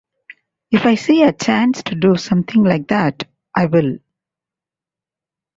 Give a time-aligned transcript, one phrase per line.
[0.71, 3.23] If I see a chance to do something like that,
[3.55, 3.99] I will.